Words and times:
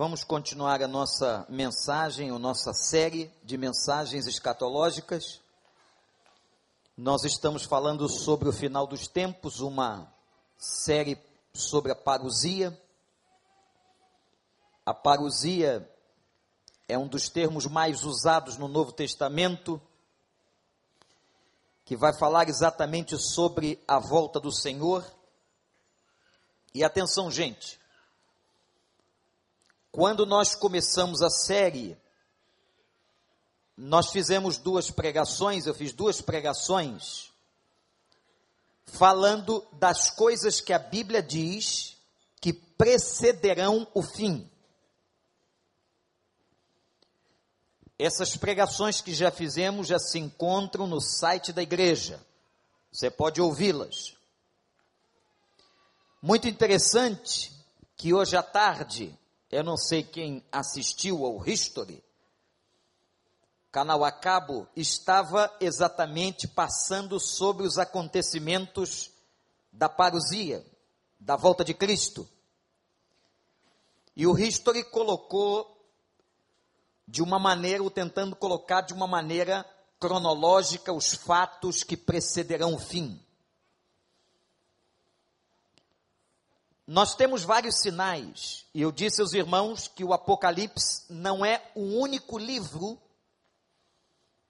Vamos 0.00 0.24
continuar 0.24 0.82
a 0.82 0.88
nossa 0.88 1.44
mensagem, 1.46 2.30
a 2.30 2.38
nossa 2.38 2.72
série 2.72 3.30
de 3.44 3.58
mensagens 3.58 4.26
escatológicas. 4.26 5.42
Nós 6.96 7.22
estamos 7.24 7.64
falando 7.64 8.08
sobre 8.08 8.48
o 8.48 8.52
final 8.52 8.86
dos 8.86 9.06
tempos, 9.06 9.60
uma 9.60 10.10
série 10.56 11.18
sobre 11.52 11.92
a 11.92 11.94
parousia. 11.94 12.74
A 14.86 14.94
parousia 14.94 15.86
é 16.88 16.96
um 16.96 17.06
dos 17.06 17.28
termos 17.28 17.66
mais 17.66 18.02
usados 18.02 18.56
no 18.56 18.68
Novo 18.68 18.92
Testamento, 18.92 19.78
que 21.84 21.94
vai 21.94 22.16
falar 22.18 22.48
exatamente 22.48 23.18
sobre 23.18 23.78
a 23.86 23.98
volta 23.98 24.40
do 24.40 24.50
Senhor. 24.50 25.04
E 26.72 26.82
atenção, 26.82 27.30
gente, 27.30 27.78
quando 29.92 30.24
nós 30.24 30.54
começamos 30.54 31.22
a 31.22 31.30
série, 31.30 31.96
nós 33.76 34.10
fizemos 34.10 34.58
duas 34.58 34.90
pregações, 34.90 35.66
eu 35.66 35.74
fiz 35.74 35.92
duas 35.92 36.20
pregações, 36.20 37.32
falando 38.86 39.66
das 39.72 40.10
coisas 40.10 40.60
que 40.60 40.72
a 40.72 40.78
Bíblia 40.78 41.22
diz 41.22 41.96
que 42.40 42.52
precederão 42.52 43.86
o 43.94 44.02
fim. 44.02 44.48
Essas 47.98 48.36
pregações 48.36 49.00
que 49.00 49.12
já 49.12 49.30
fizemos 49.30 49.86
já 49.86 49.98
se 49.98 50.18
encontram 50.18 50.86
no 50.86 51.00
site 51.00 51.52
da 51.52 51.62
igreja. 51.62 52.24
Você 52.90 53.10
pode 53.10 53.40
ouvi-las. 53.40 54.14
Muito 56.22 56.48
interessante 56.48 57.52
que 57.96 58.14
hoje 58.14 58.36
à 58.36 58.42
tarde 58.42 59.18
eu 59.50 59.64
não 59.64 59.76
sei 59.76 60.02
quem 60.02 60.44
assistiu 60.52 61.24
ao 61.24 61.46
History, 61.46 62.02
canal 63.72 64.04
a 64.04 64.12
cabo, 64.12 64.66
estava 64.76 65.54
exatamente 65.60 66.46
passando 66.46 67.18
sobre 67.18 67.66
os 67.66 67.78
acontecimentos 67.78 69.10
da 69.72 69.88
parousia, 69.88 70.64
da 71.18 71.36
volta 71.36 71.64
de 71.64 71.74
Cristo. 71.74 72.28
E 74.16 74.26
o 74.26 74.38
History 74.38 74.84
colocou 74.84 75.76
de 77.06 77.22
uma 77.22 77.38
maneira, 77.38 77.82
ou 77.82 77.90
tentando 77.90 78.36
colocar 78.36 78.82
de 78.82 78.92
uma 78.92 79.06
maneira 79.06 79.64
cronológica 79.98 80.92
os 80.92 81.14
fatos 81.14 81.82
que 81.82 81.96
precederão 81.96 82.74
o 82.74 82.78
fim. 82.78 83.20
Nós 86.90 87.14
temos 87.14 87.44
vários 87.44 87.78
sinais, 87.78 88.66
e 88.74 88.82
eu 88.82 88.90
disse 88.90 89.20
aos 89.20 89.32
irmãos 89.32 89.86
que 89.86 90.02
o 90.02 90.12
Apocalipse 90.12 91.04
não 91.08 91.44
é 91.44 91.62
o 91.72 91.82
único 91.82 92.36
livro 92.36 93.00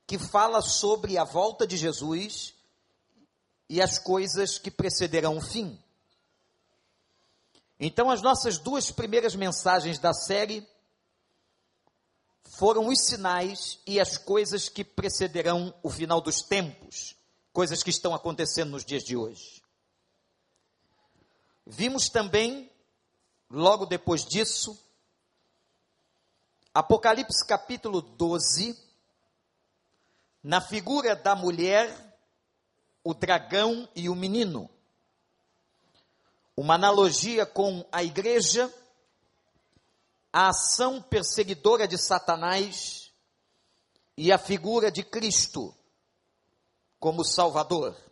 que 0.07 0.19
fala 0.19 0.63
sobre 0.63 1.19
a 1.19 1.25
volta 1.25 1.67
de 1.67 1.77
Jesus 1.77 2.55
e 3.69 3.83
as 3.83 3.99
coisas 3.99 4.57
que 4.57 4.71
precederão 4.71 5.37
o 5.37 5.43
fim. 5.43 5.79
Então, 7.79 8.11
as 8.11 8.23
nossas 8.23 8.57
duas 8.57 8.91
primeiras 8.91 9.37
mensagens 9.37 9.99
da 9.99 10.15
série 10.15 10.67
foram 12.45 12.89
os 12.89 13.05
sinais 13.05 13.79
e 13.87 14.01
as 14.01 14.17
coisas 14.17 14.67
que 14.67 14.83
precederão 14.83 15.75
o 15.83 15.91
final 15.91 16.23
dos 16.23 16.41
tempos, 16.41 17.15
coisas 17.53 17.83
que 17.83 17.91
estão 17.91 18.15
acontecendo 18.15 18.71
nos 18.71 18.83
dias 18.83 19.05
de 19.05 19.15
hoje. 19.15 19.60
Vimos 21.73 22.09
também, 22.09 22.69
logo 23.49 23.87
depois 23.87 24.25
disso, 24.25 24.77
Apocalipse 26.75 27.47
capítulo 27.47 28.03
12, 28.03 28.77
na 30.43 30.61
figura 30.61 31.15
da 31.15 31.37
mulher, 31.37 31.89
o 33.05 33.15
dragão 33.15 33.89
e 33.95 34.09
o 34.09 34.17
menino. 34.17 34.69
Uma 36.57 36.75
analogia 36.75 37.47
com 37.47 37.87
a 37.93 38.03
igreja, 38.03 38.69
a 40.33 40.49
ação 40.49 41.01
perseguidora 41.01 41.87
de 41.87 41.97
Satanás 41.99 43.13
e 44.17 44.33
a 44.33 44.39
figura 44.39 44.91
de 44.91 45.05
Cristo 45.05 45.73
como 46.99 47.25
Salvador. 47.25 48.10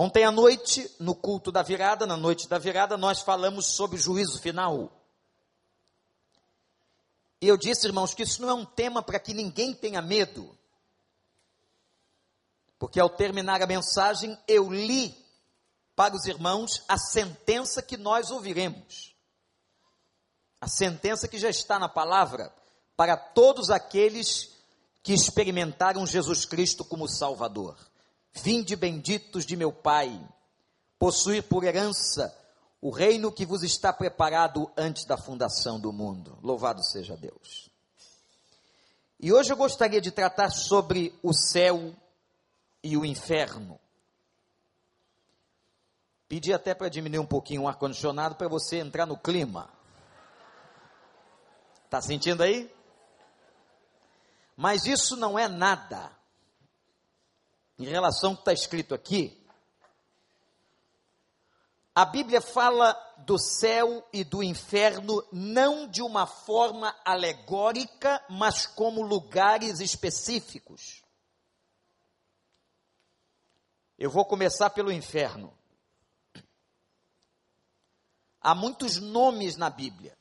Ontem 0.00 0.22
à 0.22 0.30
noite, 0.30 0.88
no 1.00 1.12
culto 1.12 1.50
da 1.50 1.60
virada, 1.60 2.06
na 2.06 2.16
noite 2.16 2.46
da 2.46 2.56
virada, 2.56 2.96
nós 2.96 3.20
falamos 3.20 3.66
sobre 3.66 3.96
o 3.96 4.00
juízo 4.00 4.40
final. 4.40 4.92
E 7.40 7.48
eu 7.48 7.56
disse, 7.56 7.84
irmãos, 7.84 8.14
que 8.14 8.22
isso 8.22 8.40
não 8.40 8.48
é 8.48 8.54
um 8.54 8.64
tema 8.64 9.02
para 9.02 9.18
que 9.18 9.34
ninguém 9.34 9.74
tenha 9.74 10.00
medo. 10.00 10.56
Porque 12.78 13.00
ao 13.00 13.10
terminar 13.10 13.60
a 13.60 13.66
mensagem, 13.66 14.38
eu 14.46 14.72
li 14.72 15.12
para 15.96 16.14
os 16.14 16.26
irmãos 16.26 16.84
a 16.86 16.96
sentença 16.96 17.82
que 17.82 17.96
nós 17.96 18.30
ouviremos. 18.30 19.16
A 20.60 20.68
sentença 20.68 21.26
que 21.26 21.40
já 21.40 21.50
está 21.50 21.76
na 21.76 21.88
palavra 21.88 22.54
para 22.96 23.16
todos 23.16 23.68
aqueles 23.68 24.52
que 25.02 25.12
experimentaram 25.12 26.06
Jesus 26.06 26.44
Cristo 26.44 26.84
como 26.84 27.08
Salvador. 27.08 27.87
Vinde 28.32 28.76
benditos 28.76 29.44
de 29.44 29.56
meu 29.56 29.72
Pai, 29.72 30.20
possuir 30.98 31.42
por 31.42 31.64
herança 31.64 32.34
o 32.80 32.90
reino 32.90 33.32
que 33.32 33.44
vos 33.44 33.62
está 33.62 33.92
preparado 33.92 34.70
antes 34.76 35.04
da 35.04 35.16
fundação 35.16 35.80
do 35.80 35.92
mundo. 35.92 36.38
Louvado 36.42 36.82
seja 36.84 37.16
Deus. 37.16 37.68
E 39.18 39.32
hoje 39.32 39.52
eu 39.52 39.56
gostaria 39.56 40.00
de 40.00 40.12
tratar 40.12 40.50
sobre 40.50 41.18
o 41.22 41.32
céu 41.32 41.92
e 42.82 42.96
o 42.96 43.04
inferno. 43.04 43.80
Pedi 46.28 46.52
até 46.52 46.74
para 46.74 46.88
diminuir 46.88 47.18
um 47.18 47.26
pouquinho 47.26 47.62
o 47.62 47.68
ar-condicionado 47.68 48.36
para 48.36 48.48
você 48.48 48.78
entrar 48.78 49.06
no 49.06 49.16
clima. 49.16 49.70
Está 51.84 52.00
sentindo 52.00 52.42
aí? 52.42 52.70
Mas 54.54 54.86
isso 54.86 55.16
não 55.16 55.38
é 55.38 55.48
nada 55.48 56.17
em 57.78 57.84
relação 57.84 58.30
ao 58.30 58.36
que 58.36 58.42
está 58.42 58.52
escrito 58.52 58.94
aqui, 58.94 59.38
a 61.94 62.04
Bíblia 62.04 62.40
fala 62.40 62.92
do 63.18 63.38
céu 63.38 64.06
e 64.12 64.22
do 64.22 64.42
inferno 64.42 65.24
não 65.32 65.86
de 65.88 66.00
uma 66.02 66.26
forma 66.26 66.94
alegórica, 67.04 68.24
mas 68.28 68.66
como 68.66 69.02
lugares 69.02 69.80
específicos. 69.80 71.02
Eu 73.98 74.10
vou 74.10 74.24
começar 74.24 74.70
pelo 74.70 74.92
inferno. 74.92 75.52
Há 78.40 78.54
muitos 78.54 79.00
nomes 79.00 79.56
na 79.56 79.68
Bíblia. 79.68 80.16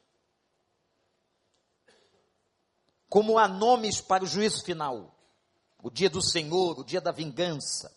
Como 3.07 3.38
há 3.38 3.47
nomes 3.47 4.01
para 4.01 4.23
o 4.23 4.28
juízo 4.28 4.63
final 4.63 5.16
o 5.82 5.90
dia 5.90 6.10
do 6.10 6.22
Senhor, 6.22 6.80
o 6.80 6.84
dia 6.84 7.00
da 7.02 7.12
vingança. 7.12 7.96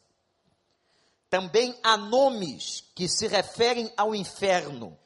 Também 1.29 1.79
há 1.83 1.97
nomes 1.97 2.91
que 2.95 3.09
se 3.09 3.27
referem 3.27 3.93
ao 3.97 4.15
inferno. 4.15 4.99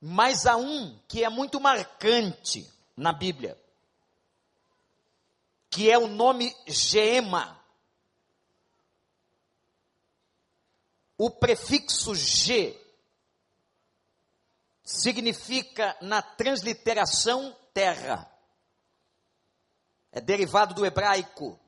Mas 0.00 0.46
há 0.46 0.56
um 0.56 0.98
que 1.08 1.24
é 1.24 1.28
muito 1.28 1.60
marcante 1.60 2.70
na 2.96 3.12
Bíblia, 3.12 3.60
que 5.68 5.90
é 5.90 5.98
o 5.98 6.06
nome 6.06 6.54
Gema. 6.66 7.58
O 11.16 11.28
prefixo 11.30 12.14
G 12.14 12.80
significa 14.84 15.96
na 16.00 16.22
transliteração 16.22 17.54
terra 17.74 18.37
é 20.12 20.20
derivado 20.20 20.74
do 20.74 20.84
hebraico. 20.84 21.58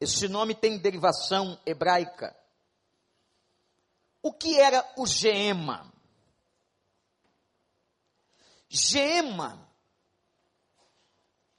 Este 0.00 0.28
nome 0.28 0.54
tem 0.54 0.78
derivação 0.78 1.58
hebraica. 1.64 2.36
O 4.22 4.32
que 4.32 4.58
era 4.58 4.84
o 4.96 5.06
Geema? 5.06 5.92
Geema 8.68 9.68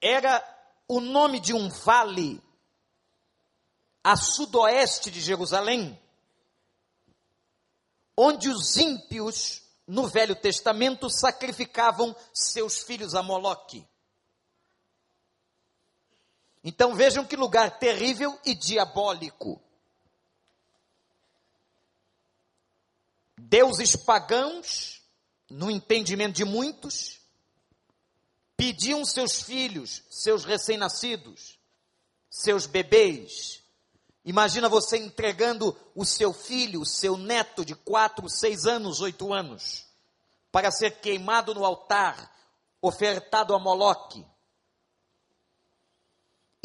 era 0.01 0.43
o 0.87 0.99
nome 0.99 1.39
de 1.39 1.53
um 1.53 1.69
vale 1.69 2.43
a 4.03 4.15
sudoeste 4.15 5.09
de 5.09 5.19
Jerusalém, 5.19 5.99
onde 8.15 8.49
os 8.49 8.77
ímpios 8.77 9.63
no 9.87 10.07
Velho 10.07 10.35
Testamento 10.35 11.09
sacrificavam 11.09 12.15
seus 12.33 12.83
filhos 12.83 13.15
a 13.15 13.23
Moloque. 13.23 13.87
Então 16.67 16.95
vejam 16.95 17.23
que 17.23 17.35
lugar 17.35 17.77
terrível 17.77 18.39
e 18.43 18.55
diabólico. 18.55 19.61
Deuses 23.37 23.95
pagãos 23.95 24.99
no 25.47 25.69
entendimento 25.69 26.33
de 26.33 26.43
muitos, 26.43 27.19
pediam 28.57 29.05
seus 29.05 29.43
filhos, 29.43 30.01
seus 30.09 30.43
recém-nascidos, 30.43 31.59
seus 32.31 32.65
bebês. 32.65 33.61
Imagina 34.23 34.67
você 34.67 34.97
entregando 34.97 35.77
o 35.93 36.03
seu 36.03 36.33
filho, 36.33 36.81
o 36.81 36.85
seu 36.85 37.15
neto 37.15 37.63
de 37.63 37.75
quatro, 37.75 38.27
seis 38.27 38.65
anos, 38.65 39.01
oito 39.01 39.31
anos, 39.31 39.85
para 40.51 40.71
ser 40.71 40.99
queimado 40.99 41.53
no 41.53 41.63
altar, 41.63 42.35
ofertado 42.81 43.53
a 43.53 43.59
Moloque. 43.59 44.25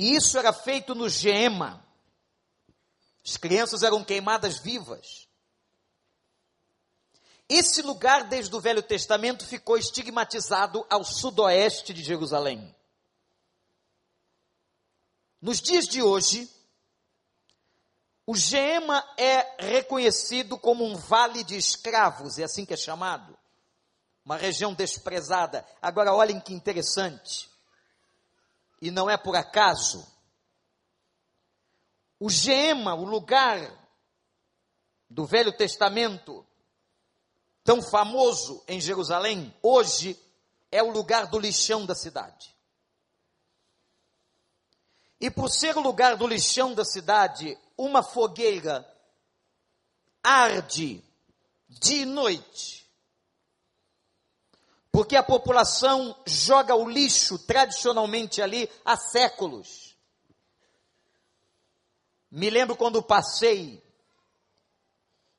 E 0.01 0.15
isso 0.15 0.39
era 0.39 0.51
feito 0.51 0.95
no 0.95 1.11
Gema. 1.11 1.87
As 3.23 3.37
crianças 3.37 3.83
eram 3.83 4.03
queimadas 4.03 4.57
vivas. 4.57 5.29
Esse 7.47 7.83
lugar, 7.83 8.27
desde 8.27 8.57
o 8.57 8.61
Velho 8.63 8.83
Testamento, 8.83 9.45
ficou 9.45 9.77
estigmatizado 9.77 10.87
ao 10.89 11.05
sudoeste 11.05 11.93
de 11.93 12.03
Jerusalém. 12.03 12.75
Nos 15.39 15.61
dias 15.61 15.85
de 15.85 16.03
hoje, 16.03 16.51
o 18.25 18.35
Gema 18.35 19.07
é 19.19 19.55
reconhecido 19.63 20.57
como 20.57 20.83
um 20.83 20.97
vale 20.97 21.45
de 21.45 21.59
escravos, 21.59 22.39
é 22.39 22.45
assim 22.45 22.65
que 22.65 22.73
é 22.73 22.77
chamado. 22.79 23.37
Uma 24.25 24.39
região 24.39 24.73
desprezada. 24.73 25.63
Agora, 25.83 26.15
olhem 26.15 26.41
que 26.41 26.55
interessante. 26.55 27.50
E 28.81 28.91
não 28.91 29.11
é 29.11 29.17
por 29.17 29.37
acaso. 29.37 30.07
O 32.19 32.31
Gema, 32.31 32.95
o 32.95 33.05
lugar 33.05 33.79
do 35.09 35.27
Velho 35.27 35.57
Testamento, 35.57 36.47
tão 37.65 37.83
famoso 37.83 38.63
em 38.67 38.81
Jerusalém, 38.81 39.55
hoje 39.63 40.19
é 40.71 40.83
o 40.83 40.91
lugar 40.91 41.27
do 41.27 41.39
lixão 41.39 41.85
da 41.85 41.95
cidade. 41.95 42.55
E 45.21 45.31
por 45.31 45.51
ser 45.51 45.77
o 45.77 45.81
lugar 45.81 46.17
do 46.17 46.27
lixão 46.27 46.75
da 46.75 46.85
cidade, 46.85 47.59
uma 47.77 48.03
fogueira 48.03 48.87
arde 50.23 51.03
de 51.69 52.05
noite. 52.05 52.80
Porque 54.93 55.17
a 55.17 55.23
população 55.23 56.17
joga 56.27 56.75
o 56.75 56.89
lixo 56.89 57.39
tradicionalmente 57.39 58.43
ali 58.43 58.69
há 58.85 58.97
séculos. 58.97 59.97
Me 62.31 62.51
lembro 62.51 62.77
quando 62.77 63.03
passei 63.03 63.83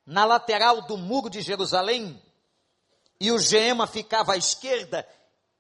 na 0.06 0.25
lateral 0.25 0.81
do 0.81 0.98
muro 0.98 1.30
de 1.30 1.42
Jerusalém, 1.42 2.21
e 3.19 3.31
o 3.31 3.39
Gema 3.39 3.86
ficava 3.86 4.33
à 4.33 4.38
esquerda, 4.38 5.07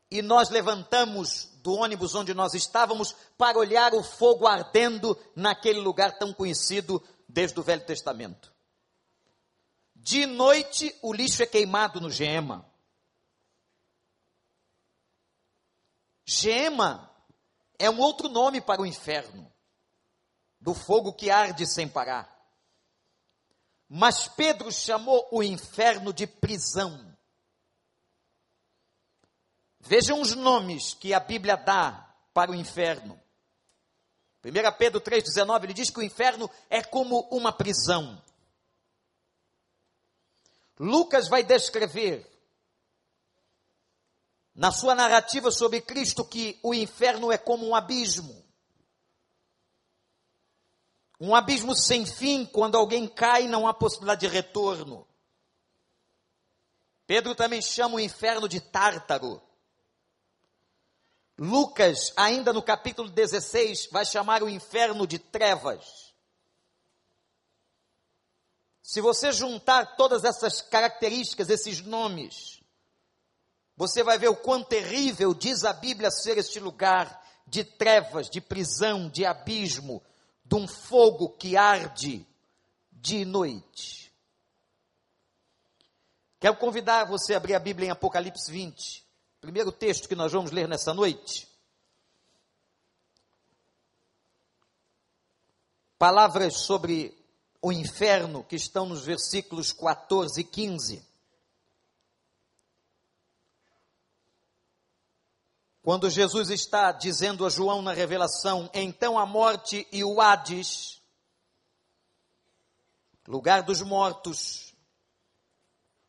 e 0.09 0.21
nós 0.21 0.49
levantamos 0.49 1.49
do 1.61 1.73
ônibus 1.73 2.15
onde 2.15 2.33
nós 2.33 2.53
estávamos 2.53 3.15
para 3.37 3.57
olhar 3.57 3.93
o 3.93 4.03
fogo 4.03 4.47
ardendo 4.47 5.17
naquele 5.35 5.79
lugar 5.79 6.17
tão 6.17 6.33
conhecido 6.33 7.01
desde 7.29 7.59
o 7.59 7.63
Velho 7.63 7.85
Testamento. 7.85 8.51
De 9.95 10.25
noite 10.25 10.93
o 11.01 11.13
lixo 11.13 11.43
é 11.43 11.45
queimado 11.45 12.01
no 12.01 12.09
Gema. 12.09 12.70
Gema 16.25 17.09
é 17.77 17.89
um 17.89 17.99
outro 17.99 18.29
nome 18.29 18.61
para 18.61 18.81
o 18.81 18.85
inferno, 18.85 19.51
do 20.59 20.73
fogo 20.73 21.13
que 21.13 21.29
arde 21.29 21.65
sem 21.65 21.87
parar. 21.87 22.29
Mas 23.89 24.27
Pedro 24.27 24.71
chamou 24.71 25.27
o 25.31 25.43
inferno 25.43 26.13
de 26.13 26.25
prisão. 26.25 27.11
Vejam 29.79 30.21
os 30.21 30.35
nomes 30.35 30.93
que 30.93 31.13
a 31.13 31.19
Bíblia 31.19 31.57
dá 31.57 32.15
para 32.33 32.51
o 32.51 32.55
inferno. 32.55 33.19
1 34.43 34.77
Pedro 34.77 35.01
3,19, 35.01 35.63
ele 35.63 35.73
diz 35.73 35.89
que 35.89 35.99
o 35.99 36.03
inferno 36.03 36.49
é 36.69 36.83
como 36.83 37.21
uma 37.31 37.51
prisão. 37.51 38.23
Lucas 40.79 41.27
vai 41.27 41.43
descrever, 41.43 42.25
na 44.53 44.71
sua 44.71 44.93
narrativa 44.93 45.51
sobre 45.51 45.81
Cristo, 45.81 46.25
que 46.25 46.59
o 46.61 46.73
inferno 46.73 47.31
é 47.31 47.37
como 47.37 47.65
um 47.67 47.75
abismo. 47.75 48.43
Um 51.19 51.35
abismo 51.35 51.75
sem 51.75 52.05
fim, 52.05 52.45
quando 52.45 52.75
alguém 52.75 53.07
cai, 53.07 53.47
não 53.47 53.67
há 53.67 53.73
possibilidade 53.73 54.21
de 54.21 54.27
retorno. 54.27 55.07
Pedro 57.05 57.35
também 57.35 57.61
chama 57.61 57.95
o 57.95 57.99
inferno 57.99 58.47
de 58.47 58.59
Tártaro. 58.59 59.41
Lucas, 61.37 62.13
ainda 62.15 62.53
no 62.53 62.61
capítulo 62.61 63.09
16, 63.09 63.87
vai 63.91 64.05
chamar 64.05 64.43
o 64.43 64.49
inferno 64.49 65.07
de 65.07 65.19
trevas. 65.19 66.13
Se 68.81 68.99
você 68.99 69.31
juntar 69.31 69.95
todas 69.95 70.23
essas 70.23 70.61
características, 70.61 71.49
esses 71.49 71.81
nomes, 71.81 72.60
você 73.81 74.03
vai 74.03 74.19
ver 74.19 74.27
o 74.27 74.35
quão 74.35 74.63
terrível 74.63 75.33
diz 75.33 75.63
a 75.63 75.73
Bíblia 75.73 76.11
ser 76.11 76.37
este 76.37 76.59
lugar 76.59 77.19
de 77.47 77.63
trevas, 77.63 78.29
de 78.29 78.39
prisão, 78.39 79.09
de 79.09 79.25
abismo, 79.25 80.03
de 80.45 80.53
um 80.53 80.67
fogo 80.67 81.29
que 81.29 81.57
arde 81.57 82.23
de 82.91 83.25
noite. 83.25 84.13
Quero 86.39 86.57
convidar 86.57 87.05
você 87.05 87.33
a 87.33 87.37
abrir 87.37 87.55
a 87.55 87.59
Bíblia 87.59 87.87
em 87.87 87.89
Apocalipse 87.89 88.51
20, 88.51 89.03
primeiro 89.41 89.71
texto 89.71 90.07
que 90.07 90.13
nós 90.13 90.31
vamos 90.31 90.51
ler 90.51 90.67
nessa 90.67 90.93
noite. 90.93 91.47
Palavras 95.97 96.55
sobre 96.67 97.17
o 97.59 97.71
inferno 97.71 98.43
que 98.43 98.55
estão 98.55 98.85
nos 98.85 99.03
versículos 99.03 99.73
14 99.73 100.39
e 100.39 100.43
15. 100.43 101.10
Quando 105.81 106.09
Jesus 106.09 106.49
está 106.49 106.91
dizendo 106.91 107.45
a 107.45 107.49
João 107.49 107.81
na 107.81 107.93
revelação, 107.93 108.69
então 108.73 109.17
a 109.17 109.25
morte 109.25 109.87
e 109.91 110.03
o 110.03 110.21
Hades, 110.21 111.01
lugar 113.27 113.63
dos 113.63 113.81
mortos, 113.81 114.75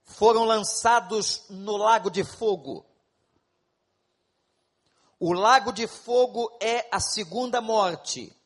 foram 0.05 0.45
lançados 0.45 1.45
no 1.49 1.77
lago 1.77 2.11
de 2.11 2.23
fogo. 2.23 2.85
O 5.19 5.32
lago 5.32 5.73
de 5.73 5.87
fogo 5.87 6.51
é 6.61 6.87
a 6.91 7.01
segunda 7.01 7.61
morte. 7.61 8.37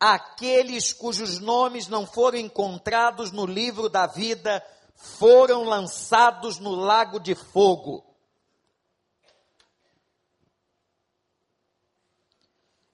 Aqueles 0.00 0.92
cujos 0.92 1.38
nomes 1.38 1.86
não 1.86 2.06
foram 2.06 2.38
encontrados 2.38 3.30
no 3.30 3.44
livro 3.46 3.88
da 3.88 4.06
vida 4.06 4.64
foram 5.00 5.64
lançados 5.64 6.58
no 6.58 6.74
lago 6.74 7.18
de 7.18 7.34
fogo. 7.34 8.04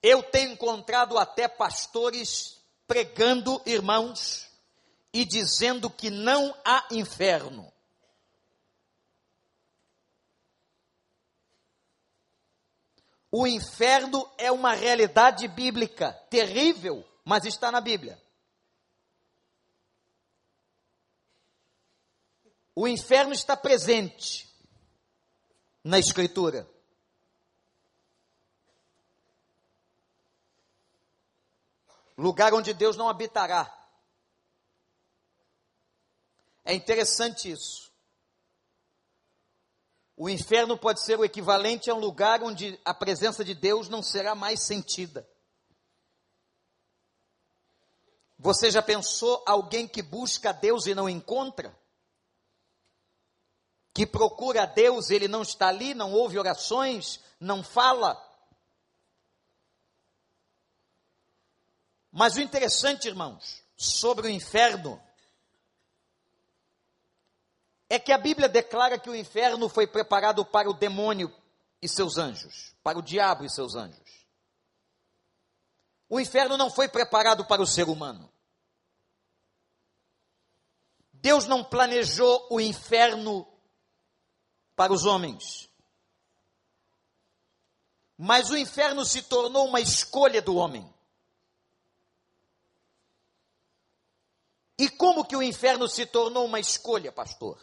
Eu 0.09 0.23
tenho 0.23 0.53
encontrado 0.53 1.19
até 1.19 1.49
pastores 1.49 2.63
pregando, 2.87 3.61
irmãos, 3.67 4.49
e 5.13 5.25
dizendo 5.25 5.91
que 5.91 6.11
não 6.11 6.57
há 6.65 6.87
inferno. 6.93 7.73
O 13.33 13.49
inferno 13.49 14.33
é 14.39 14.53
uma 14.53 14.75
realidade 14.75 15.49
bíblica, 15.49 16.13
terrível, 16.31 17.05
mas 17.25 17.45
está 17.45 17.73
na 17.73 17.81
Bíblia. 17.81 18.17
O 22.77 22.87
inferno 22.87 23.33
está 23.33 23.57
presente 23.57 24.49
na 25.83 25.99
Escritura. 25.99 26.76
Lugar 32.17 32.55
onde 32.55 32.73
Deus 32.73 32.97
não 32.97 33.09
habitará. 33.09 33.73
É 36.65 36.75
interessante 36.75 37.51
isso. 37.51 37.93
O 40.17 40.29
inferno 40.29 40.79
pode 40.79 41.05
ser 41.05 41.19
o 41.19 41.25
equivalente 41.25 41.91
a 41.91 41.95
um 41.95 42.01
lugar 42.01 42.43
onde 42.43 42.81
a 42.85 42.95
presença 42.95 43.45
de 43.45 43.55
Deus 43.55 43.89
não 43.89 44.03
será 44.03 44.35
mais 44.35 44.63
sentida. 44.63 45.29
Você 48.39 48.71
já 48.71 48.83
pensou 48.83 49.43
alguém 49.47 49.87
que 49.87 50.03
busca 50.03 50.53
Deus 50.53 50.87
e 50.87 50.95
não 50.95 51.09
encontra? 51.09 51.79
Que 53.95 54.07
procura 54.07 54.67
Deus, 54.67 55.11
ele 55.11 55.29
não 55.29 55.43
está 55.43 55.69
ali, 55.69 55.95
não 55.95 56.13
ouve 56.13 56.39
orações, 56.39 57.21
não 57.41 57.63
fala? 57.63 58.15
Mas 62.19 62.35
o 62.35 62.41
interessante, 62.41 63.09
irmãos, 63.09 63.63
sobre 63.77 64.27
o 64.27 64.31
inferno, 64.31 64.99
é 67.91 67.99
que 67.99 68.11
a 68.11 68.17
Bíblia 68.17 68.49
declara 68.49 68.99
que 68.99 69.11
o 69.11 69.15
inferno 69.15 69.69
foi 69.69 69.87
preparado 69.87 70.43
para 70.43 70.71
o 70.71 70.73
demônio 70.73 71.31
e 71.83 71.87
seus 71.87 72.17
anjos, 72.17 72.75
para 72.83 72.99
o 72.99 73.03
diabo 73.03 73.45
e 73.45 73.51
seus 73.51 73.75
anjos. 73.75 74.27
O 76.09 76.19
inferno 76.19 76.57
não 76.57 76.71
foi 76.71 76.89
preparado 76.89 77.45
para 77.45 77.61
o 77.61 77.67
ser 77.67 77.87
humano. 77.87 78.33
Deus 81.13 81.47
não 81.47 81.63
planejou 81.63 82.47
o 82.51 82.59
inferno 82.59 83.47
para 84.75 84.91
os 84.91 85.05
homens. 85.05 85.71
Mas 88.17 88.49
o 88.49 88.57
inferno 88.57 89.05
se 89.05 89.21
tornou 89.25 89.67
uma 89.67 89.83
escolha 89.83 90.41
do 90.41 90.57
homem. 90.57 90.96
E 94.79 94.91
como 94.91 95.25
que 95.25 95.37
o 95.37 95.43
inferno 95.43 95.89
se 95.89 96.05
tornou 96.05 96.45
uma 96.45 96.61
escolha, 96.61 97.11
pastor? 97.11 97.59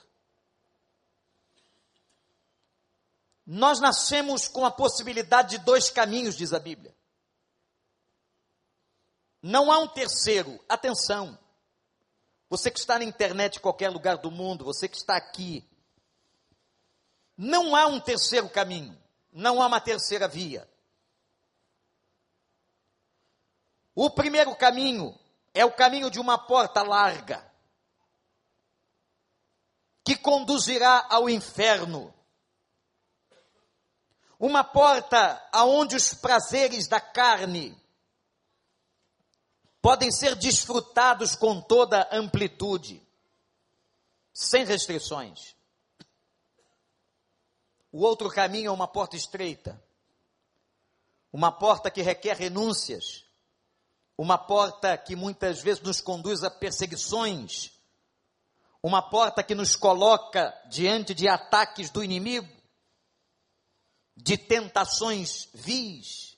Nós 3.45 3.79
nascemos 3.79 4.47
com 4.47 4.65
a 4.65 4.71
possibilidade 4.71 5.57
de 5.57 5.63
dois 5.63 5.89
caminhos, 5.89 6.35
diz 6.35 6.53
a 6.53 6.59
Bíblia. 6.59 6.95
Não 9.41 9.71
há 9.71 9.77
um 9.77 9.87
terceiro. 9.87 10.63
Atenção. 10.67 11.37
Você 12.49 12.71
que 12.71 12.79
está 12.79 12.97
na 12.97 13.03
internet 13.03 13.57
em 13.57 13.61
qualquer 13.61 13.89
lugar 13.89 14.17
do 14.17 14.31
mundo, 14.31 14.63
você 14.63 14.87
que 14.87 14.95
está 14.95 15.17
aqui. 15.17 15.67
Não 17.35 17.75
há 17.75 17.85
um 17.87 17.99
terceiro 17.99 18.49
caminho. 18.49 18.97
Não 19.31 19.61
há 19.61 19.67
uma 19.67 19.81
terceira 19.81 20.27
via. 20.27 20.69
O 23.93 24.09
primeiro 24.09 24.55
caminho 24.55 25.19
é 25.53 25.63
o 25.63 25.71
caminho 25.71 26.09
de 26.09 26.19
uma 26.19 26.37
porta 26.37 26.81
larga 26.81 27.53
que 30.03 30.15
conduzirá 30.17 31.07
ao 31.09 31.29
inferno. 31.29 32.13
Uma 34.39 34.63
porta 34.63 35.41
aonde 35.51 35.95
os 35.95 36.13
prazeres 36.13 36.87
da 36.87 36.99
carne 36.99 37.77
podem 39.81 40.11
ser 40.11 40.35
desfrutados 40.35 41.35
com 41.35 41.61
toda 41.61 42.09
amplitude, 42.11 43.01
sem 44.33 44.65
restrições. 44.65 45.55
O 47.91 47.99
outro 47.99 48.29
caminho 48.29 48.69
é 48.69 48.71
uma 48.71 48.87
porta 48.87 49.15
estreita, 49.15 49.81
uma 51.31 51.51
porta 51.51 51.91
que 51.91 52.01
requer 52.01 52.35
renúncias, 52.35 53.22
uma 54.17 54.37
porta 54.37 54.97
que 54.97 55.15
muitas 55.15 55.61
vezes 55.61 55.81
nos 55.81 55.99
conduz 55.99 56.43
a 56.43 56.51
perseguições, 56.51 57.71
uma 58.81 59.01
porta 59.01 59.41
que 59.41 59.55
nos 59.55 59.75
coloca 59.75 60.53
diante 60.69 61.13
de 61.13 61.27
ataques 61.27 61.89
do 61.89 62.03
inimigo, 62.03 62.51
de 64.15 64.37
tentações 64.37 65.47
vis. 65.53 66.37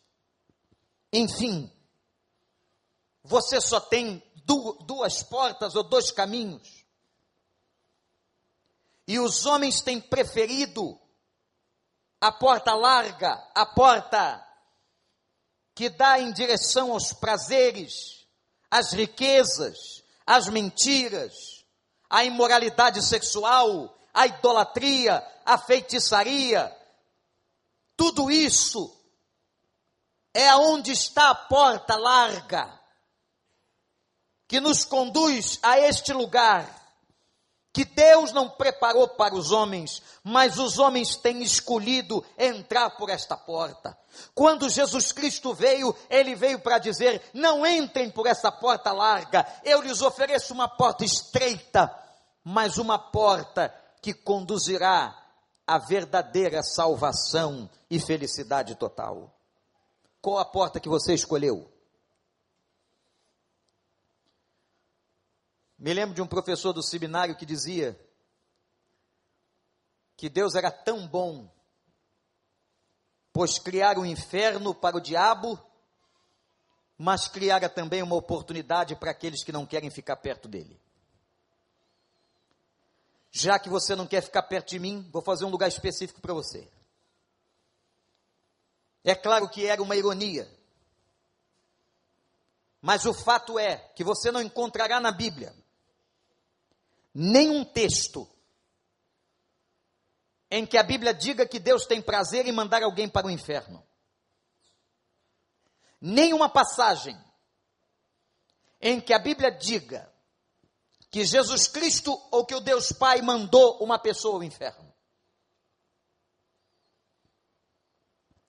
Enfim, 1.11 1.71
você 3.23 3.59
só 3.59 3.79
tem 3.79 4.23
duas 4.85 5.23
portas 5.23 5.75
ou 5.75 5.83
dois 5.83 6.11
caminhos. 6.11 6.85
E 9.07 9.19
os 9.19 9.45
homens 9.45 9.81
têm 9.81 9.99
preferido 9.99 10.99
a 12.21 12.31
porta 12.31 12.73
larga, 12.73 13.33
a 13.53 13.65
porta 13.65 14.44
que 15.75 15.89
dá 15.89 16.19
em 16.19 16.31
direção 16.31 16.93
aos 16.93 17.11
prazeres, 17.11 18.25
às 18.71 18.93
riquezas, 18.93 20.01
às 20.25 20.47
mentiras, 20.47 21.65
à 22.09 22.23
imoralidade 22.23 23.05
sexual, 23.05 23.95
à 24.13 24.25
idolatria, 24.25 25.21
à 25.45 25.57
feitiçaria. 25.57 26.73
Tudo 27.97 28.31
isso 28.31 28.89
é 30.33 30.47
aonde 30.47 30.91
está 30.91 31.29
a 31.29 31.35
porta 31.35 31.97
larga 31.97 32.81
que 34.47 34.61
nos 34.61 34.85
conduz 34.85 35.59
a 35.61 35.77
este 35.79 36.13
lugar 36.13 36.84
que 37.75 37.83
Deus 37.83 38.31
não 38.31 38.49
preparou 38.49 39.05
para 39.05 39.35
os 39.35 39.51
homens, 39.51 40.01
mas 40.23 40.57
os 40.57 40.79
homens 40.79 41.17
têm 41.17 41.43
escolhido 41.43 42.23
entrar 42.37 42.91
por 42.91 43.09
esta 43.09 43.35
porta. 43.35 43.97
Quando 44.33 44.69
Jesus 44.69 45.11
Cristo 45.11 45.53
veio, 45.53 45.93
ele 46.09 46.35
veio 46.35 46.57
para 46.61 46.77
dizer: 46.77 47.21
não 47.33 47.67
entrem 47.67 48.09
por 48.09 48.27
essa 48.27 48.49
porta 48.49 48.93
larga, 48.93 49.45
eu 49.61 49.81
lhes 49.81 50.01
ofereço 50.01 50.53
uma 50.53 50.69
porta 50.69 51.03
estreita, 51.03 51.93
mas 52.45 52.77
uma 52.77 52.97
porta 52.97 53.75
que 54.01 54.13
conduzirá 54.13 55.13
à 55.67 55.77
verdadeira 55.77 56.63
salvação 56.63 57.69
e 57.89 57.99
felicidade 57.99 58.75
total. 58.75 59.35
Qual 60.21 60.37
a 60.37 60.45
porta 60.45 60.79
que 60.79 60.87
você 60.87 61.13
escolheu? 61.13 61.69
Me 65.77 65.93
lembro 65.93 66.15
de 66.15 66.21
um 66.21 66.27
professor 66.27 66.71
do 66.71 66.81
seminário 66.81 67.35
que 67.35 67.45
dizia 67.45 67.99
que 70.15 70.29
Deus 70.29 70.55
era 70.55 70.71
tão 70.71 71.05
bom, 71.05 71.51
pois 73.33 73.59
criara 73.59 73.99
o 73.99 74.05
inferno 74.05 74.73
para 74.73 74.95
o 74.95 75.01
diabo, 75.01 75.59
mas 76.97 77.27
criara 77.27 77.67
também 77.67 78.01
uma 78.01 78.15
oportunidade 78.15 78.95
para 78.95 79.11
aqueles 79.11 79.43
que 79.43 79.51
não 79.51 79.65
querem 79.65 79.89
ficar 79.89 80.15
perto 80.15 80.47
dele. 80.47 80.79
Já 83.29 83.59
que 83.59 83.67
você 83.67 83.95
não 83.97 84.07
quer 84.07 84.21
ficar 84.21 84.43
perto 84.43 84.69
de 84.69 84.79
mim, 84.79 85.09
vou 85.11 85.21
fazer 85.21 85.43
um 85.43 85.49
lugar 85.49 85.67
específico 85.67 86.21
para 86.21 86.33
você. 86.33 86.71
É 89.03 89.13
claro 89.13 89.49
que 89.49 89.65
era 89.65 89.83
uma 89.83 89.97
ironia. 89.97 90.49
Mas 92.81 93.05
o 93.05 93.13
fato 93.13 93.59
é 93.59 93.75
que 93.93 94.05
você 94.05 94.31
não 94.31 94.41
encontrará 94.41 95.01
na 95.01 95.11
Bíblia 95.11 95.53
nenhum 97.15 97.63
texto 97.63 98.29
em 100.51 100.65
que 100.65 100.77
a 100.77 100.83
Bíblia 100.83 101.13
diga 101.13 101.47
que 101.47 101.59
Deus 101.59 101.85
tem 101.85 102.01
prazer 102.01 102.45
em 102.45 102.51
mandar 102.51 102.83
alguém 102.83 103.07
para 103.07 103.27
o 103.27 103.31
inferno. 103.31 103.81
Nenhuma 106.01 106.49
passagem 106.49 107.17
em 108.81 108.99
que 108.99 109.13
a 109.13 109.19
Bíblia 109.19 109.49
diga 109.49 110.13
que 111.09 111.23
Jesus 111.23 111.67
Cristo 111.67 112.11
ou 112.31 112.45
que 112.45 112.53
o 112.53 112.59
Deus 112.59 112.91
Pai 112.91 113.21
mandou 113.21 113.81
uma 113.81 113.97
pessoa 113.97 114.35
ao 114.35 114.43
inferno. 114.43 114.93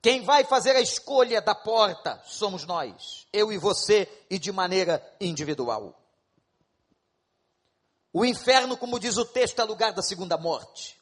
Quem 0.03 0.23
vai 0.23 0.45
fazer 0.45 0.77
a 0.77 0.81
escolha 0.81 1.41
da 1.41 1.55
porta 1.55 2.21
somos 2.25 2.65
nós, 2.65 3.27
eu 3.33 3.53
e 3.53 3.59
você, 3.59 4.27
e 4.29 4.39
de 4.39 4.53
maneira 4.53 5.03
individual. 5.21 6.06
O 8.19 8.25
inferno, 8.25 8.79
como 8.79 8.99
diz 8.99 9.19
o 9.19 9.27
texto, 9.27 9.61
é 9.61 9.65
lugar 9.65 9.93
da 9.93 10.01
segunda 10.01 10.39
morte. 10.39 10.99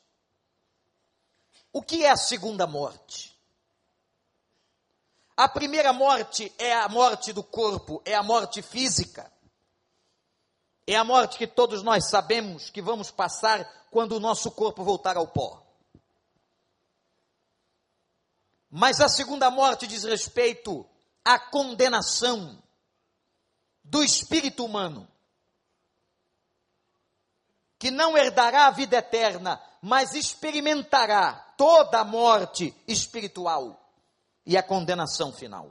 O 1.72 1.80
que 1.80 2.04
é 2.04 2.10
a 2.10 2.16
segunda 2.16 2.66
morte? 2.66 3.38
A 5.36 5.48
primeira 5.48 5.92
morte 5.92 6.52
é 6.58 6.74
a 6.74 6.88
morte 6.88 7.32
do 7.32 7.44
corpo, 7.44 8.02
é 8.04 8.16
a 8.16 8.22
morte 8.24 8.62
física. 8.62 9.32
É 10.88 10.96
a 10.96 11.04
morte 11.04 11.38
que 11.38 11.46
todos 11.46 11.84
nós 11.84 12.10
sabemos 12.10 12.68
que 12.68 12.82
vamos 12.82 13.12
passar 13.12 13.64
quando 13.92 14.16
o 14.16 14.20
nosso 14.20 14.50
corpo 14.50 14.82
voltar 14.82 15.16
ao 15.16 15.28
pó. 15.28 15.64
Mas 18.68 19.00
a 19.00 19.06
segunda 19.06 19.52
morte 19.52 19.86
diz 19.86 20.02
respeito 20.02 20.84
à 21.24 21.38
condenação 21.38 22.60
do 23.84 24.02
espírito 24.02 24.64
humano 24.64 25.13
que 27.84 27.90
não 27.90 28.16
herdará 28.16 28.66
a 28.66 28.70
vida 28.70 28.96
eterna, 28.96 29.62
mas 29.82 30.14
experimentará 30.14 31.34
toda 31.54 32.00
a 32.00 32.04
morte 32.04 32.74
espiritual 32.88 33.78
e 34.46 34.56
a 34.56 34.62
condenação 34.62 35.30
final. 35.30 35.70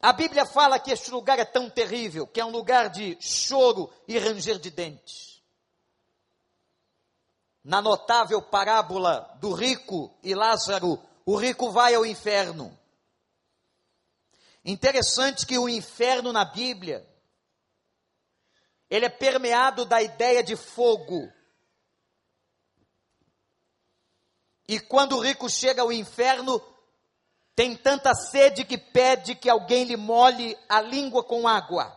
A 0.00 0.12
Bíblia 0.12 0.44
fala 0.44 0.80
que 0.80 0.90
este 0.90 1.12
lugar 1.12 1.38
é 1.38 1.44
tão 1.44 1.70
terrível, 1.70 2.26
que 2.26 2.40
é 2.40 2.44
um 2.44 2.50
lugar 2.50 2.90
de 2.90 3.16
choro 3.20 3.88
e 4.08 4.18
ranger 4.18 4.58
de 4.58 4.68
dentes. 4.68 5.40
Na 7.62 7.80
notável 7.80 8.42
parábola 8.42 9.32
do 9.40 9.52
rico 9.52 10.12
e 10.24 10.34
Lázaro, 10.34 11.00
o 11.24 11.36
rico 11.36 11.70
vai 11.70 11.94
ao 11.94 12.04
inferno. 12.04 12.76
Interessante 14.64 15.46
que 15.46 15.56
o 15.56 15.68
inferno 15.68 16.32
na 16.32 16.44
Bíblia 16.44 17.08
ele 18.90 19.06
é 19.06 19.08
permeado 19.08 19.84
da 19.84 20.02
ideia 20.02 20.42
de 20.42 20.56
fogo. 20.56 21.32
E 24.66 24.80
quando 24.80 25.16
o 25.16 25.20
rico 25.20 25.48
chega 25.48 25.82
ao 25.82 25.92
inferno, 25.92 26.60
tem 27.54 27.76
tanta 27.76 28.12
sede 28.14 28.64
que 28.64 28.76
pede 28.76 29.34
que 29.36 29.48
alguém 29.48 29.84
lhe 29.84 29.96
molhe 29.96 30.58
a 30.68 30.80
língua 30.80 31.22
com 31.22 31.46
água. 31.46 31.96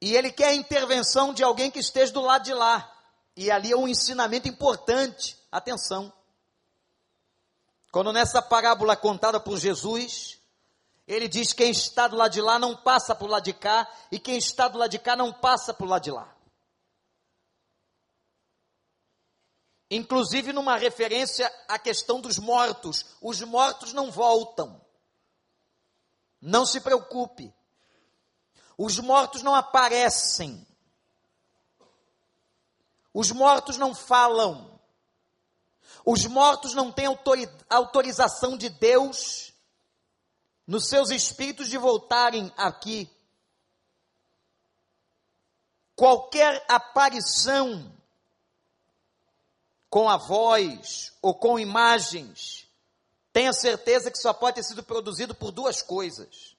E 0.00 0.14
ele 0.16 0.32
quer 0.32 0.48
a 0.48 0.54
intervenção 0.54 1.32
de 1.32 1.42
alguém 1.42 1.70
que 1.70 1.78
esteja 1.78 2.12
do 2.12 2.20
lado 2.20 2.44
de 2.44 2.52
lá. 2.52 2.92
E 3.36 3.50
ali 3.50 3.72
é 3.72 3.76
um 3.76 3.86
ensinamento 3.88 4.48
importante. 4.48 5.38
Atenção. 5.50 6.12
Quando 7.92 8.12
nessa 8.12 8.42
parábola 8.42 8.96
contada 8.96 9.38
por 9.38 9.58
Jesus, 9.58 10.41
ele 11.12 11.28
diz: 11.28 11.52
quem 11.52 11.70
está 11.70 12.08
do 12.08 12.16
lado 12.16 12.32
de 12.32 12.40
lá 12.40 12.58
não 12.58 12.74
passa 12.74 13.14
para 13.14 13.26
o 13.26 13.30
lado 13.30 13.44
de 13.44 13.52
cá, 13.52 13.86
e 14.10 14.18
quem 14.18 14.38
está 14.38 14.66
do 14.66 14.78
lado 14.78 14.90
de 14.90 14.98
cá 14.98 15.14
não 15.14 15.32
passa 15.32 15.74
para 15.74 15.84
o 15.84 15.88
lado 15.88 16.02
de 16.02 16.10
lá. 16.10 16.34
Inclusive 19.90 20.54
numa 20.54 20.78
referência 20.78 21.52
à 21.68 21.78
questão 21.78 22.18
dos 22.18 22.38
mortos. 22.38 23.04
Os 23.20 23.42
mortos 23.42 23.92
não 23.92 24.10
voltam. 24.10 24.80
Não 26.40 26.64
se 26.64 26.80
preocupe. 26.80 27.54
Os 28.78 28.98
mortos 28.98 29.42
não 29.42 29.54
aparecem. 29.54 30.66
Os 33.12 33.30
mortos 33.30 33.76
não 33.76 33.94
falam. 33.94 34.80
Os 36.06 36.24
mortos 36.24 36.72
não 36.72 36.90
têm 36.90 37.06
autorização 37.68 38.56
de 38.56 38.70
Deus 38.70 39.51
nos 40.72 40.88
seus 40.88 41.10
espíritos 41.10 41.68
de 41.68 41.76
voltarem 41.76 42.50
aqui. 42.56 43.06
Qualquer 45.94 46.64
aparição 46.66 47.94
com 49.90 50.08
a 50.08 50.16
voz 50.16 51.12
ou 51.20 51.34
com 51.34 51.58
imagens, 51.58 52.66
tenha 53.34 53.52
certeza 53.52 54.10
que 54.10 54.16
só 54.16 54.32
pode 54.32 54.54
ter 54.54 54.62
sido 54.62 54.82
produzido 54.82 55.34
por 55.34 55.50
duas 55.50 55.82
coisas: 55.82 56.56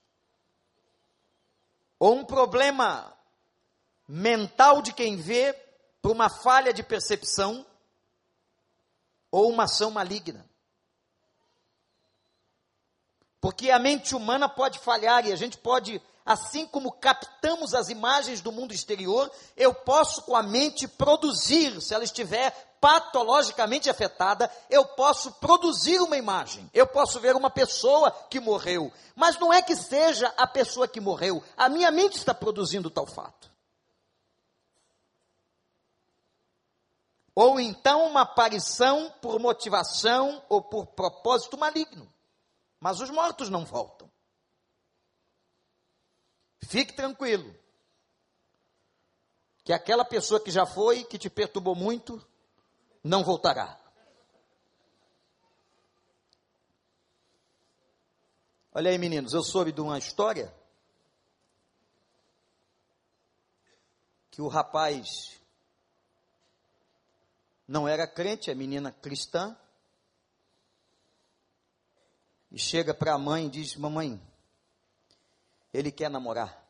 ou 1.98 2.14
um 2.14 2.24
problema 2.24 3.18
mental 4.08 4.84
de 4.84 4.94
quem 4.94 5.18
vê, 5.18 5.54
por 6.04 6.12
uma 6.12 6.30
falha 6.30 6.72
de 6.72 6.84
percepção, 6.84 7.66
ou 9.32 9.50
uma 9.50 9.64
ação 9.64 9.90
maligna. 9.90 10.48
Porque 13.44 13.70
a 13.72 13.78
mente 13.78 14.16
humana 14.16 14.48
pode 14.48 14.80
falhar 14.80 15.28
e 15.28 15.34
a 15.34 15.36
gente 15.36 15.58
pode, 15.58 16.02
assim 16.26 16.66
como 16.66 16.94
captamos 16.94 17.74
as 17.74 17.90
imagens 17.90 18.40
do 18.40 18.54
mundo 18.54 18.74
exterior, 18.74 19.30
eu 19.58 19.74
posso 19.74 20.22
com 20.22 20.34
a 20.34 20.42
mente 20.42 20.88
produzir, 20.88 21.82
se 21.82 21.94
ela 21.94 22.06
estiver 22.06 22.52
patologicamente 22.80 23.90
afetada, 23.90 24.50
eu 24.70 24.86
posso 24.86 25.30
produzir 25.42 26.00
uma 26.00 26.16
imagem. 26.16 26.72
Eu 26.74 26.88
posso 26.88 27.20
ver 27.20 27.36
uma 27.36 27.50
pessoa 27.50 28.12
que 28.30 28.40
morreu, 28.40 28.90
mas 29.14 29.38
não 29.38 29.52
é 29.52 29.62
que 29.62 29.76
seja 29.76 30.34
a 30.38 30.48
pessoa 30.48 30.88
que 30.88 31.02
morreu, 31.02 31.44
a 31.58 31.68
minha 31.68 31.92
mente 31.92 32.18
está 32.18 32.34
produzindo 32.34 32.90
tal 32.90 33.06
fato. 33.06 33.52
Ou 37.36 37.60
então 37.60 38.06
uma 38.06 38.22
aparição 38.22 39.14
por 39.22 39.38
motivação 39.38 40.42
ou 40.48 40.62
por 40.62 40.86
propósito 40.86 41.58
maligno 41.58 42.13
mas 42.84 43.00
os 43.00 43.10
mortos 43.10 43.50
não 43.50 43.64
voltam. 43.64 44.12
Fique 46.64 46.92
tranquilo, 46.92 47.58
que 49.64 49.72
aquela 49.72 50.04
pessoa 50.04 50.38
que 50.38 50.52
já 50.52 50.66
foi, 50.66 51.06
que 51.06 51.18
te 51.18 51.30
perturbou 51.30 51.76
muito, 51.76 52.22
não 53.02 53.24
voltará. 53.24 53.80
Olha 58.74 58.92
aí, 58.92 58.98
meninos, 58.98 59.34
eu 59.34 59.44
soube 59.44 59.72
de 59.72 59.80
uma 59.80 59.98
história 59.98 60.54
que 64.30 64.42
o 64.42 64.50
rapaz 64.50 65.40
não 67.66 67.88
era 67.88 68.06
crente, 68.06 68.52
a 68.52 68.56
menina 68.56 68.92
cristã, 68.92 69.58
e 72.54 72.60
chega 72.60 72.94
para 72.94 73.16
a 73.16 73.18
mãe 73.18 73.48
e 73.48 73.50
diz: 73.50 73.76
Mamãe, 73.76 74.22
ele 75.74 75.92
quer 75.92 76.10
namorar. 76.10 76.64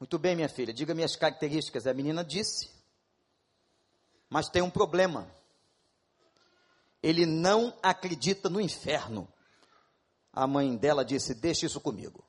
Muito 0.00 0.18
bem, 0.18 0.34
minha 0.34 0.48
filha, 0.48 0.74
diga-me 0.74 1.04
as 1.04 1.14
características. 1.14 1.86
A 1.86 1.94
menina 1.94 2.24
disse, 2.24 2.68
mas 4.28 4.48
tem 4.48 4.60
um 4.60 4.70
problema. 4.70 5.32
Ele 7.00 7.24
não 7.24 7.78
acredita 7.80 8.48
no 8.48 8.60
inferno. 8.60 9.32
A 10.32 10.46
mãe 10.46 10.76
dela 10.76 11.04
disse: 11.04 11.34
Deixe 11.34 11.66
isso 11.66 11.80
comigo. 11.80 12.24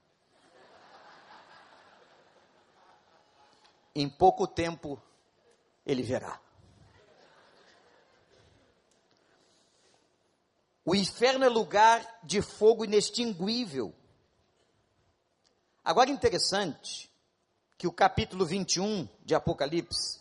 Em 3.95 4.09
pouco 4.09 4.45
tempo 4.45 5.01
ele 5.85 6.03
verá. 6.03 6.42
O 10.85 10.93
inferno 10.93 11.45
é 11.45 11.49
lugar 11.49 12.05
de 12.23 12.41
fogo 12.41 12.83
inextinguível. 12.83 13.95
Agora 15.83 16.09
interessante 16.09 17.09
que 17.77 17.87
o 17.87 17.91
capítulo 17.91 18.45
21 18.45 19.07
de 19.23 19.33
Apocalipse 19.33 20.19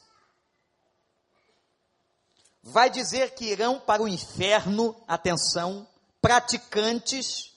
vai 2.62 2.88
dizer 2.88 3.35
que 3.35 3.46
irão 3.46 3.81
para 3.81 4.03
o 4.03 4.09
inferno, 4.09 5.01
atenção, 5.09 5.87
praticantes 6.20 7.53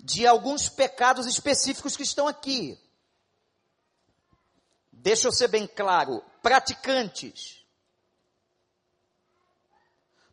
de 0.00 0.26
alguns 0.26 0.68
pecados 0.68 1.26
específicos 1.26 1.96
que 1.96 2.02
estão 2.02 2.26
aqui. 2.26 2.78
Deixa 4.92 5.28
eu 5.28 5.32
ser 5.32 5.48
bem 5.48 5.66
claro, 5.66 6.24
praticantes 6.42 7.63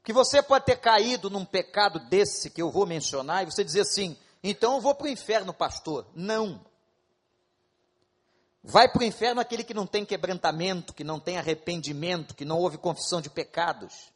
que 0.03 0.13
você 0.13 0.41
pode 0.41 0.65
ter 0.65 0.77
caído 0.77 1.29
num 1.29 1.45
pecado 1.45 1.99
desse 2.09 2.49
que 2.49 2.61
eu 2.61 2.71
vou 2.71 2.85
mencionar 2.85 3.43
e 3.43 3.45
você 3.45 3.63
dizer 3.63 3.81
assim: 3.81 4.17
então 4.43 4.75
eu 4.75 4.81
vou 4.81 4.95
para 4.95 5.05
o 5.05 5.09
inferno, 5.09 5.53
pastor. 5.53 6.07
Não. 6.15 6.63
Vai 8.63 8.89
para 8.89 9.01
o 9.01 9.05
inferno 9.05 9.41
aquele 9.41 9.63
que 9.63 9.73
não 9.73 9.87
tem 9.87 10.05
quebrantamento, 10.05 10.93
que 10.93 11.03
não 11.03 11.19
tem 11.19 11.37
arrependimento, 11.37 12.35
que 12.35 12.45
não 12.45 12.59
houve 12.59 12.77
confissão 12.77 13.21
de 13.21 13.29
pecados. 13.29 14.11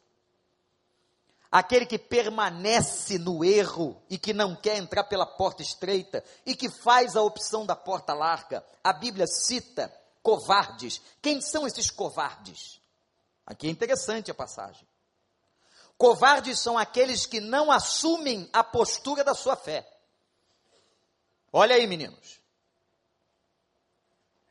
Aquele 1.50 1.86
que 1.86 1.98
permanece 1.98 3.18
no 3.18 3.44
erro 3.44 4.00
e 4.10 4.18
que 4.18 4.32
não 4.32 4.54
quer 4.54 4.76
entrar 4.76 5.04
pela 5.04 5.26
porta 5.26 5.62
estreita 5.62 6.22
e 6.44 6.54
que 6.54 6.68
faz 6.68 7.16
a 7.16 7.22
opção 7.22 7.64
da 7.64 7.74
porta 7.74 8.12
larga. 8.12 8.64
A 8.82 8.92
Bíblia 8.92 9.26
cita 9.26 9.92
covardes. 10.22 11.00
Quem 11.22 11.40
são 11.40 11.66
esses 11.66 11.90
covardes? 11.90 12.80
Aqui 13.46 13.68
é 13.68 13.70
interessante 13.70 14.30
a 14.30 14.34
passagem. 14.34 14.86
Covardes 15.98 16.58
são 16.58 16.76
aqueles 16.76 17.24
que 17.24 17.40
não 17.40 17.72
assumem 17.72 18.48
a 18.52 18.62
postura 18.62 19.24
da 19.24 19.34
sua 19.34 19.56
fé. 19.56 19.88
Olha 21.52 21.74
aí, 21.74 21.86
meninos. 21.86 22.40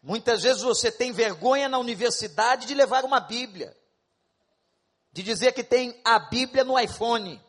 Muitas 0.01 0.43
vezes 0.43 0.61
você 0.61 0.91
tem 0.91 1.11
vergonha 1.11 1.67
na 1.69 1.77
universidade 1.77 2.67
de 2.67 2.73
levar 2.73 3.03
uma 3.03 3.19
Bíblia, 3.19 3.75
de 5.11 5.23
dizer 5.23 5.53
que 5.53 5.63
tem 5.63 5.99
a 6.03 6.19
Bíblia 6.19 6.63
no 6.63 6.79
iPhone, 6.79 7.41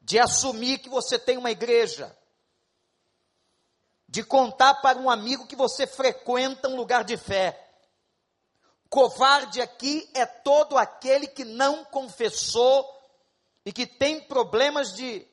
de 0.00 0.18
assumir 0.18 0.78
que 0.78 0.88
você 0.88 1.18
tem 1.18 1.36
uma 1.36 1.50
igreja, 1.50 2.16
de 4.08 4.24
contar 4.24 4.74
para 4.76 4.98
um 4.98 5.08
amigo 5.08 5.46
que 5.46 5.54
você 5.54 5.86
frequenta 5.86 6.68
um 6.68 6.76
lugar 6.76 7.04
de 7.04 7.16
fé. 7.16 7.69
Covarde 8.90 9.62
aqui 9.62 10.10
é 10.12 10.26
todo 10.26 10.76
aquele 10.76 11.28
que 11.28 11.44
não 11.44 11.84
confessou 11.84 12.84
e 13.64 13.72
que 13.72 13.86
tem 13.86 14.20
problemas 14.20 14.92
de 14.92 15.24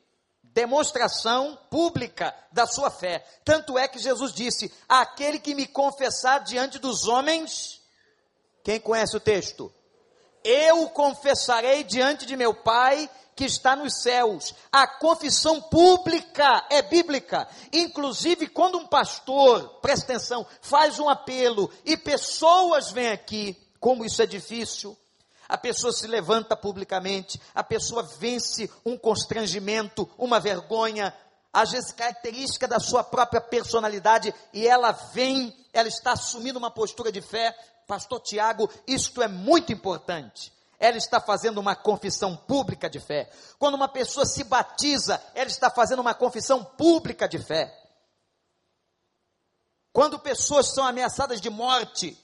demonstração 0.44 1.58
pública 1.70 2.36
da 2.52 2.68
sua 2.68 2.92
fé. 2.92 3.26
Tanto 3.44 3.76
é 3.76 3.88
que 3.88 3.98
Jesus 3.98 4.32
disse: 4.32 4.72
aquele 4.88 5.40
que 5.40 5.56
me 5.56 5.66
confessar 5.66 6.44
diante 6.44 6.78
dos 6.78 7.08
homens, 7.08 7.82
quem 8.64 8.80
conhece 8.80 9.18
o 9.18 9.20
texto? 9.20 9.74
Eu 10.50 10.88
confessarei 10.92 11.84
diante 11.84 12.26
de 12.26 12.38
meu 12.38 12.54
Pai 12.54 13.10
que 13.36 13.44
está 13.44 13.76
nos 13.76 14.02
céus. 14.02 14.56
A 14.72 14.88
confissão 14.88 15.62
pública 15.62 16.66
é 16.70 16.82
bíblica. 16.82 17.46
Inclusive, 17.74 18.48
quando 18.48 18.78
um 18.78 18.88
pastor, 18.88 19.80
presta 19.82 20.14
atenção, 20.14 20.48
faz 20.62 21.00
um 21.00 21.10
apelo 21.10 21.70
e 21.84 21.98
pessoas 21.98 22.92
vêm 22.92 23.12
aqui, 23.12 23.58
como 23.78 24.06
isso 24.06 24.22
é 24.22 24.26
difícil, 24.26 24.98
a 25.50 25.58
pessoa 25.58 25.92
se 25.92 26.08
levanta 26.08 26.56
publicamente, 26.56 27.42
a 27.54 27.62
pessoa 27.62 28.04
vence 28.18 28.72
um 28.86 28.98
constrangimento, 28.98 30.10
uma 30.18 30.40
vergonha, 30.40 31.14
às 31.52 31.72
vezes 31.72 31.92
característica 31.92 32.70
da 32.70 32.80
sua 32.80 33.04
própria 33.04 33.42
personalidade, 33.42 34.34
e 34.54 34.66
ela 34.66 34.94
vem, 34.94 35.54
ela 35.74 35.90
está 35.90 36.14
assumindo 36.14 36.58
uma 36.58 36.72
postura 36.72 37.12
de 37.12 37.22
fé. 37.22 37.54
Pastor 37.88 38.20
Tiago, 38.20 38.70
isto 38.86 39.24
é 39.24 39.28
muito 39.28 39.72
importante 39.72 40.56
ela 40.80 40.98
está 40.98 41.20
fazendo 41.20 41.58
uma 41.58 41.76
confissão 41.76 42.36
pública 42.36 42.90
de 42.90 43.00
fé. 43.00 43.30
Quando 43.58 43.76
uma 43.76 43.88
pessoa 43.88 44.26
se 44.26 44.44
batiza, 44.44 45.22
ela 45.34 45.50
está 45.50 45.70
fazendo 45.70 46.00
uma 46.00 46.14
confissão 46.14 46.64
pública 46.64 47.28
de 47.28 47.40
fé. 47.40 47.74
Quando 49.92 50.20
pessoas 50.20 50.74
são 50.74 50.86
ameaçadas 50.86 51.42
de 51.42 51.50
morte, 51.50 52.16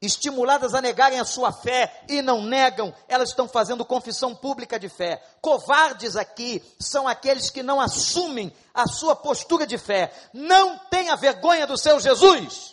estimuladas 0.00 0.74
a 0.74 0.80
negarem 0.80 1.20
a 1.20 1.24
sua 1.24 1.52
fé 1.52 2.04
e 2.08 2.22
não 2.22 2.42
negam, 2.42 2.94
elas 3.06 3.28
estão 3.28 3.46
fazendo 3.46 3.84
confissão 3.84 4.34
pública 4.34 4.80
de 4.80 4.88
fé. 4.88 5.22
Covardes 5.42 6.16
aqui 6.16 6.64
são 6.80 7.06
aqueles 7.06 7.50
que 7.50 7.62
não 7.62 7.78
assumem 7.78 8.50
a 8.72 8.86
sua 8.86 9.14
postura 9.14 9.66
de 9.66 9.76
fé. 9.76 10.10
Não 10.32 10.78
tenha 10.88 11.14
vergonha 11.16 11.66
do 11.66 11.76
seu 11.76 12.00
Jesus. 12.00 12.71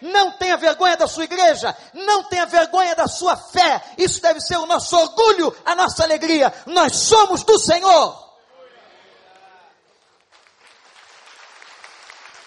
Não 0.00 0.32
tenha 0.32 0.56
vergonha 0.56 0.96
da 0.96 1.06
sua 1.06 1.24
igreja, 1.24 1.76
não 1.94 2.24
tenha 2.24 2.46
vergonha 2.46 2.94
da 2.94 3.06
sua 3.06 3.36
fé. 3.36 3.82
Isso 3.96 4.20
deve 4.20 4.40
ser 4.40 4.56
o 4.56 4.66
nosso 4.66 4.96
orgulho, 4.96 5.54
a 5.64 5.74
nossa 5.74 6.04
alegria. 6.04 6.52
Nós 6.66 6.96
somos 6.96 7.42
do 7.42 7.58
Senhor. 7.58 8.26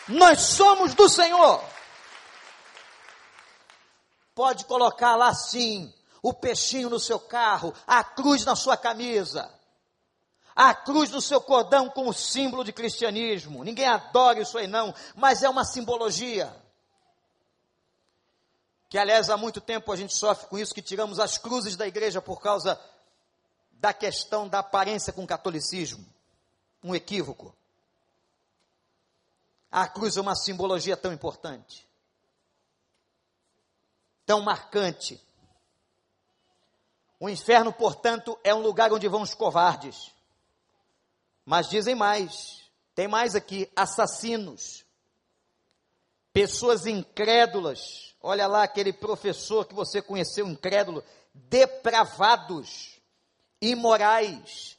Nós 0.08 0.42
somos 0.42 0.94
do 0.94 1.08
Senhor. 1.08 1.64
Pode 4.34 4.66
colocar 4.66 5.16
lá 5.16 5.34
sim 5.34 5.94
o 6.22 6.34
peixinho 6.34 6.90
no 6.90 7.00
seu 7.00 7.20
carro, 7.20 7.74
a 7.86 8.04
cruz 8.04 8.44
na 8.46 8.56
sua 8.56 8.76
camisa, 8.76 9.50
a 10.56 10.74
cruz 10.74 11.10
no 11.12 11.22
seu 11.22 11.40
cordão 11.40 11.90
como 11.90 12.14
símbolo 12.14 12.64
de 12.64 12.74
cristianismo. 12.74 13.64
Ninguém 13.64 13.88
adora 13.88 14.42
isso 14.42 14.58
aí 14.58 14.68
não, 14.68 14.94
mas 15.16 15.44
é 15.44 15.50
uma 15.50 15.64
simbologia. 15.64 16.54
Que 18.89 18.97
aliás 18.97 19.30
há 19.30 19.38
muito 19.38 19.62
tempo 19.62 19.91
a 19.91 19.95
gente 19.95 20.15
sofre 20.15 20.47
com 20.47 20.58
isso, 20.58 20.73
que 20.73 20.82
tiramos 20.82 21.19
as 21.19 21.38
cruzes 21.38 21.78
da 21.78 21.88
igreja 21.88 22.19
por 22.19 22.41
causa 22.41 22.80
da 23.73 23.93
questão 23.93 24.47
da 24.47 24.60
aparência 24.60 25.13
com 25.13 25.23
o 25.23 25.28
catolicismo. 25.28 26.04
Um 26.84 26.95
equívoco. 26.95 27.56
A 29.71 29.88
cruz 29.88 30.17
é 30.17 30.21
uma 30.21 30.36
simbologia 30.36 30.97
tão 30.97 31.13
importante, 31.13 31.88
tão 34.25 34.41
marcante. 34.41 35.21
O 37.19 37.30
inferno, 37.30 37.71
portanto, 37.71 38.39
é 38.43 38.56
um 38.56 38.62
lugar 38.62 38.91
onde 38.91 39.08
vão 39.08 39.21
os 39.21 39.36
covardes. 39.36 40.12
Mas 41.45 41.69
dizem 41.69 41.93
mais, 41.93 42.63
tem 42.95 43.08
mais 43.08 43.36
aqui: 43.36 43.71
assassinos, 43.75 44.84
pessoas 46.34 46.88
incrédulas. 46.88 48.09
Olha 48.21 48.47
lá 48.47 48.63
aquele 48.63 48.91
professor 48.91 49.65
que 49.65 49.73
você 49.73 50.01
conheceu, 50.01 50.47
incrédulo, 50.47 51.03
depravados, 51.34 52.99
imorais, 53.62 54.77